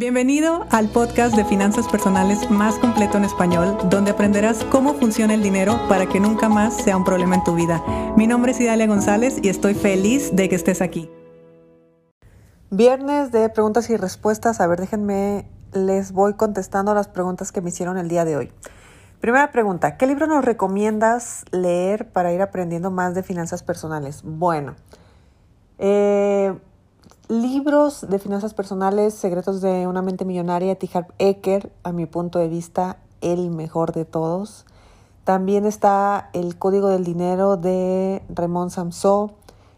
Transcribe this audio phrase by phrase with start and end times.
[0.00, 5.42] Bienvenido al podcast de finanzas personales más completo en español, donde aprenderás cómo funciona el
[5.42, 7.84] dinero para que nunca más sea un problema en tu vida.
[8.16, 11.10] Mi nombre es Idalia González y estoy feliz de que estés aquí.
[12.70, 14.62] Viernes de preguntas y respuestas.
[14.62, 15.44] A ver, déjenme,
[15.74, 18.52] les voy contestando las preguntas que me hicieron el día de hoy.
[19.20, 24.22] Primera pregunta, ¿qué libro nos recomiendas leer para ir aprendiendo más de finanzas personales?
[24.24, 24.76] Bueno,
[25.76, 26.58] eh,
[27.30, 30.90] libros de finanzas personales, Secretos de una mente millonaria, T.
[31.18, 34.66] Ecker, a mi punto de vista, el mejor de todos.
[35.24, 39.32] También está El Código del Dinero de Raymond Samson,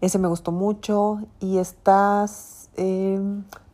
[0.00, 1.20] ese me gustó mucho.
[1.40, 3.20] Y estás eh,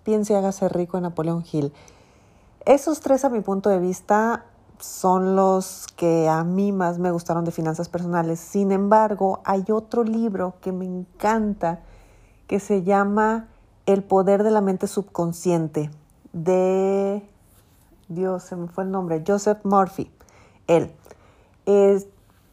[0.04, 1.72] Piense y hágase rico de Napoleón Hill.
[2.64, 4.44] Esos tres, a mi punto de vista,
[4.78, 8.40] son los que a mí más me gustaron de finanzas personales.
[8.40, 11.80] Sin embargo, hay otro libro que me encanta
[12.48, 13.48] que se llama
[13.84, 15.90] El poder de la mente subconsciente
[16.32, 17.22] de
[18.08, 20.10] Dios, se me fue el nombre, Joseph Murphy.
[20.66, 20.92] Él.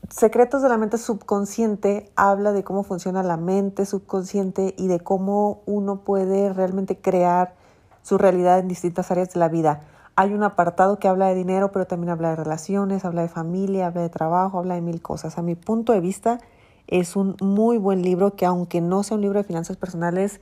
[0.09, 5.61] Secretos de la mente subconsciente habla de cómo funciona la mente subconsciente y de cómo
[5.67, 7.53] uno puede realmente crear
[8.01, 9.81] su realidad en distintas áreas de la vida.
[10.15, 13.85] Hay un apartado que habla de dinero, pero también habla de relaciones, habla de familia,
[13.85, 15.37] habla de trabajo, habla de mil cosas.
[15.37, 16.39] A mi punto de vista,
[16.87, 20.41] es un muy buen libro que aunque no sea un libro de finanzas personales,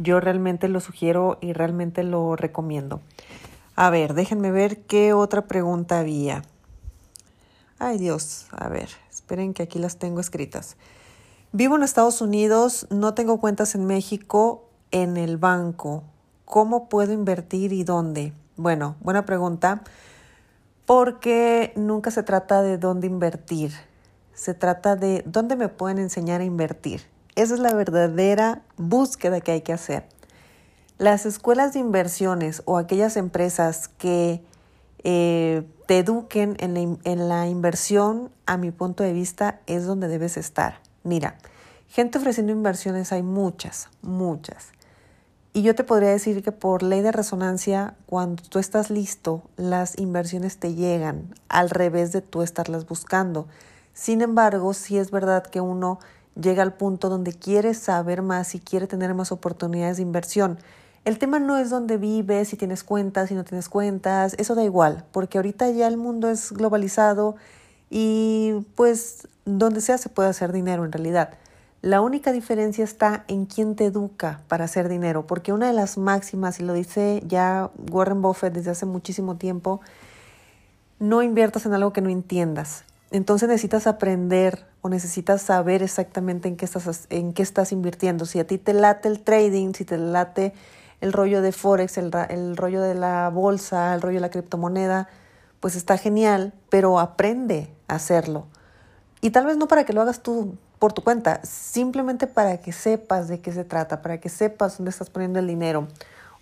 [0.00, 3.00] yo realmente lo sugiero y realmente lo recomiendo.
[3.76, 6.42] A ver, déjenme ver qué otra pregunta había.
[7.78, 10.76] Ay Dios, a ver, esperen que aquí las tengo escritas.
[11.52, 16.02] Vivo en Estados Unidos, no tengo cuentas en México en el banco.
[16.44, 18.32] ¿Cómo puedo invertir y dónde?
[18.56, 19.82] Bueno, buena pregunta,
[20.86, 23.72] porque nunca se trata de dónde invertir,
[24.34, 27.02] se trata de dónde me pueden enseñar a invertir.
[27.36, 30.06] Esa es la verdadera búsqueda que hay que hacer.
[30.98, 34.42] Las escuelas de inversiones o aquellas empresas que
[35.02, 40.08] eh, te eduquen en la, en la inversión, a mi punto de vista, es donde
[40.08, 40.80] debes estar.
[41.02, 41.38] Mira,
[41.88, 44.72] gente ofreciendo inversiones hay muchas, muchas.
[45.52, 49.98] Y yo te podría decir que por ley de resonancia, cuando tú estás listo, las
[49.98, 53.48] inversiones te llegan al revés de tú estarlas buscando.
[53.92, 55.98] Sin embargo, sí es verdad que uno
[56.40, 60.58] llega al punto donde quiere saber más y quiere tener más oportunidades de inversión.
[61.04, 64.64] El tema no es dónde vives, si tienes cuentas, si no tienes cuentas, eso da
[64.64, 67.36] igual, porque ahorita ya el mundo es globalizado
[67.88, 71.30] y pues donde sea se puede hacer dinero en realidad.
[71.82, 75.96] La única diferencia está en quién te educa para hacer dinero, porque una de las
[75.96, 79.80] máximas, y lo dice ya Warren Buffett desde hace muchísimo tiempo,
[80.98, 82.84] no inviertas en algo que no entiendas.
[83.10, 88.24] Entonces necesitas aprender o necesitas saber exactamente en qué estás, en qué estás invirtiendo.
[88.24, 90.52] Si a ti te late el trading, si te late
[91.00, 95.08] el rollo de Forex, el, el rollo de la bolsa, el rollo de la criptomoneda,
[95.58, 98.46] pues está genial, pero aprende a hacerlo.
[99.20, 102.72] Y tal vez no para que lo hagas tú por tu cuenta, simplemente para que
[102.72, 105.88] sepas de qué se trata, para que sepas dónde estás poniendo el dinero.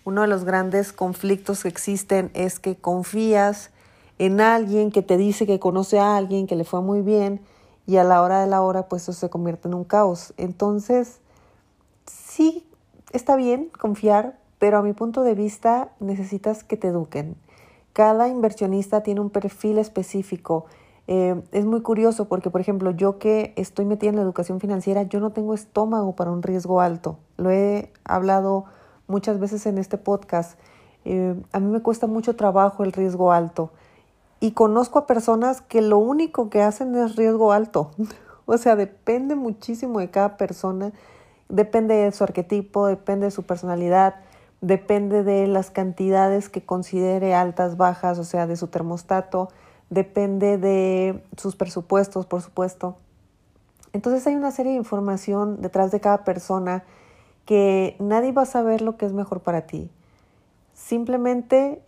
[0.05, 3.71] Uno de los grandes conflictos que existen es que confías
[4.19, 7.41] en alguien que te dice que conoce a alguien, que le fue muy bien,
[7.87, 10.33] y a la hora de la hora, pues eso se convierte en un caos.
[10.37, 11.21] Entonces,
[12.05, 12.67] sí,
[13.11, 17.35] está bien confiar, pero a mi punto de vista necesitas que te eduquen.
[17.93, 20.67] Cada inversionista tiene un perfil específico
[21.11, 25.01] eh, es muy curioso porque, por ejemplo, yo que estoy metida en la educación financiera,
[25.01, 27.17] yo no tengo estómago para un riesgo alto.
[27.35, 28.65] Lo he hablado
[29.07, 30.59] muchas veces en este podcast.
[31.05, 33.71] Eh, a mí me cuesta mucho trabajo el riesgo alto.
[34.39, 37.91] Y conozco a personas que lo único que hacen es riesgo alto.
[38.45, 40.91] o sea, depende muchísimo de cada persona.
[41.49, 44.15] Depende de su arquetipo, depende de su personalidad,
[44.61, 49.49] depende de las cantidades que considere altas, bajas, o sea, de su termostato
[49.89, 52.97] depende de sus presupuestos, por supuesto.
[53.93, 56.83] Entonces hay una serie de información detrás de cada persona
[57.45, 59.89] que nadie va a saber lo que es mejor para ti.
[60.73, 61.81] Simplemente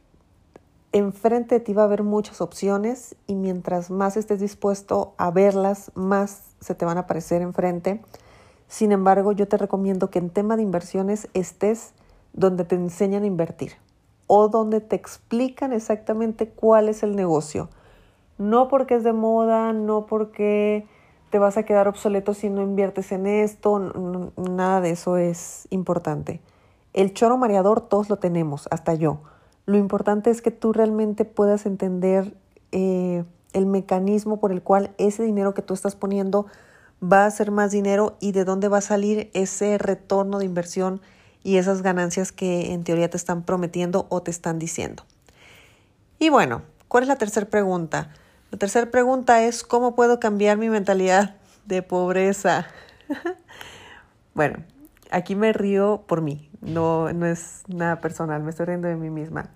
[0.91, 5.91] enfrente de ti va a haber muchas opciones y mientras más estés dispuesto a verlas,
[5.95, 8.01] más se te van a aparecer enfrente.
[8.67, 11.93] Sin embargo, yo te recomiendo que en tema de inversiones estés
[12.33, 13.73] donde te enseñan a invertir
[14.27, 17.69] o donde te explican exactamente cuál es el negocio
[18.41, 20.88] no porque es de moda, no porque
[21.29, 26.41] te vas a quedar obsoleto si no inviertes en esto, nada de eso es importante.
[26.93, 29.19] El choro mareador todos lo tenemos, hasta yo.
[29.71, 32.35] Lo importante es que tú realmente puedas entender
[32.73, 33.23] eh,
[33.53, 36.45] el mecanismo por el cual ese dinero que tú estás poniendo
[37.01, 41.00] va a ser más dinero y de dónde va a salir ese retorno de inversión
[41.41, 45.06] y esas ganancias que en teoría te están prometiendo o te están diciendo.
[46.19, 48.09] Y bueno, ¿cuál es la tercera pregunta?
[48.51, 52.67] La tercera pregunta es ¿cómo puedo cambiar mi mentalidad de pobreza?
[54.33, 54.65] bueno,
[55.12, 59.10] aquí me río por mí, no, no es nada personal, me estoy riendo de mí
[59.10, 59.50] misma.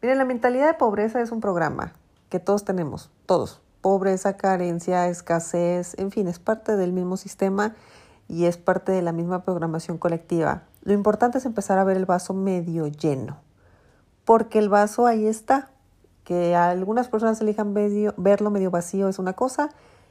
[0.00, 1.92] Miren, la mentalidad de pobreza es un programa
[2.28, 3.60] que todos tenemos, todos.
[3.82, 7.74] Pobreza, carencia, escasez, en fin, es parte del mismo sistema
[8.28, 10.62] y es parte de la misma programación colectiva.
[10.82, 13.38] Lo importante es empezar a ver el vaso medio lleno,
[14.24, 15.68] porque el vaso ahí está.
[16.24, 19.70] Que algunas personas elijan verlo medio vacío es una cosa,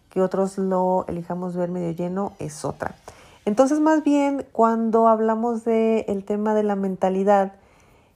[0.09, 2.95] que otros lo elijamos ver medio lleno es otra.
[3.45, 7.53] Entonces, más bien, cuando hablamos del el tema de la mentalidad,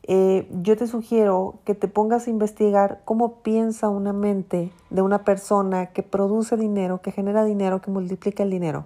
[0.08, 5.24] eh, yo te sugiero que te pongas a investigar cómo piensa una mente de una
[5.24, 8.86] persona que produce dinero, que genera dinero, que multiplica el dinero.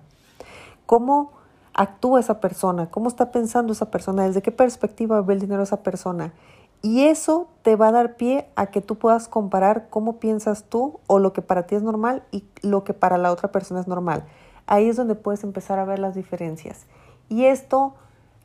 [0.86, 1.33] ¿Cómo
[1.74, 2.89] actúa esa persona?
[2.89, 4.25] ¿Cómo está pensando esa persona?
[4.25, 6.33] ¿Desde qué perspectiva ve el dinero esa persona?
[6.81, 11.01] Y eso te va a dar pie a que tú puedas comparar cómo piensas tú
[11.07, 13.88] o lo que para ti es normal y lo que para la otra persona es
[13.88, 14.24] normal.
[14.69, 16.86] Ahí es donde puedes empezar a ver las diferencias.
[17.27, 17.95] Y esto,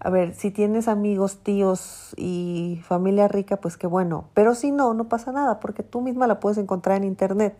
[0.00, 4.24] a ver, si tienes amigos, tíos y familia rica, pues qué bueno.
[4.32, 7.54] Pero si no, no pasa nada porque tú misma la puedes encontrar en internet.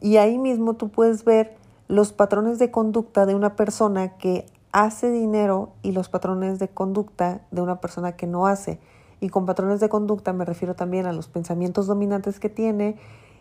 [0.00, 1.54] Y ahí mismo tú puedes ver
[1.86, 7.42] los patrones de conducta de una persona que hace dinero y los patrones de conducta
[7.52, 8.80] de una persona que no hace.
[9.20, 12.96] Y con patrones de conducta me refiero también a los pensamientos dominantes que tiene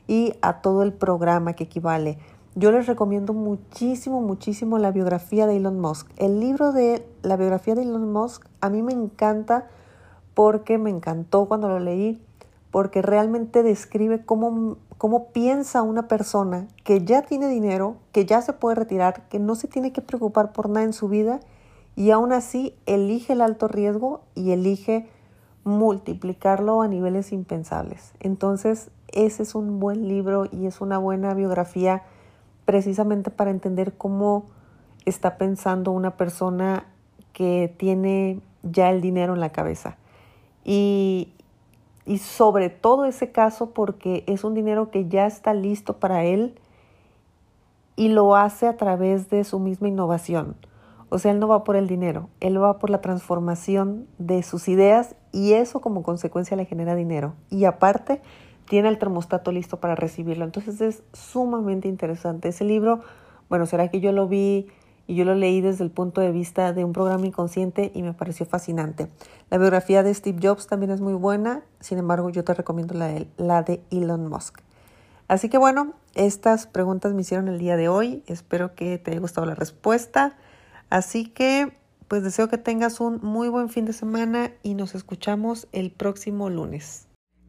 [0.08, 2.20] y a todo el programa que equivale.
[2.58, 6.10] Yo les recomiendo muchísimo, muchísimo la biografía de Elon Musk.
[6.16, 9.68] El libro de la biografía de Elon Musk a mí me encanta
[10.34, 12.24] porque me encantó cuando lo leí,
[12.72, 18.54] porque realmente describe cómo, cómo piensa una persona que ya tiene dinero, que ya se
[18.54, 21.42] puede retirar, que no se tiene que preocupar por nada en su vida
[21.98, 25.10] y aún así elige el alto riesgo y elige
[25.66, 28.14] multiplicarlo a niveles impensables.
[28.22, 32.04] Entonces, ese es un buen libro y es una buena biografía
[32.66, 34.46] precisamente para entender cómo
[35.06, 36.86] está pensando una persona
[37.34, 39.98] que tiene ya el dinero en la cabeza.
[40.64, 41.34] Y,
[42.06, 46.60] y sobre todo ese caso porque es un dinero que ya está listo para él
[47.96, 50.56] y lo hace a través de su misma innovación.
[51.10, 54.68] O sea, él no va por el dinero, él va por la transformación de sus
[54.68, 57.36] ideas y eso como consecuencia le genera dinero.
[57.50, 58.22] Y aparte,
[58.68, 60.46] tiene el termostato listo para recibirlo.
[60.46, 62.50] Entonces es sumamente interesante.
[62.50, 63.02] Ese libro,
[63.50, 64.68] bueno, será que yo lo vi
[65.08, 68.14] y yo lo leí desde el punto de vista de un programa inconsciente y me
[68.14, 69.08] pareció fascinante.
[69.50, 73.64] La biografía de Steve Jobs también es muy buena, sin embargo yo te recomiendo la
[73.64, 74.60] de, Elon Musk.
[75.28, 78.24] Así que bueno, estas preguntas me hicieron el día de hoy.
[78.28, 80.38] Espero que te haya gustado la respuesta.
[80.92, 81.76] Así que,
[82.08, 86.52] pues deseo que tengas un muy buen fin de semana y nos escuchamos el próximo
[86.52, 87.08] lunes.